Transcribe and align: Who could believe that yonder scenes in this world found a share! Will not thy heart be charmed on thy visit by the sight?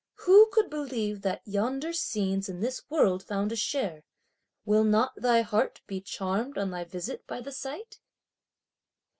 Who 0.25 0.49
could 0.51 0.71
believe 0.71 1.21
that 1.21 1.43
yonder 1.45 1.93
scenes 1.93 2.49
in 2.49 2.59
this 2.59 2.89
world 2.89 3.21
found 3.21 3.51
a 3.51 3.55
share! 3.55 4.01
Will 4.65 4.83
not 4.83 5.13
thy 5.15 5.41
heart 5.43 5.81
be 5.85 6.01
charmed 6.01 6.57
on 6.57 6.71
thy 6.71 6.85
visit 6.85 7.27
by 7.27 7.39
the 7.39 7.51
sight? 7.51 7.99